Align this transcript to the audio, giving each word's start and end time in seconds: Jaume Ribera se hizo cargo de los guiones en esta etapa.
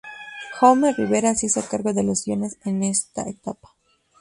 Jaume 0.59 0.91
Ribera 0.93 1.35
se 1.35 1.45
hizo 1.45 1.61
cargo 1.63 1.93
de 1.93 2.01
los 2.01 2.25
guiones 2.25 2.57
en 2.65 2.83
esta 2.83 3.29
etapa. 3.29 3.75